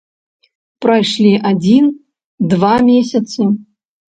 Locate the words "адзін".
1.51-1.91